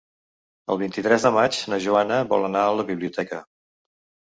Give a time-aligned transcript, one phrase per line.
[0.75, 3.45] El vint-i-tres de maig na Joana vol anar a la biblioteca.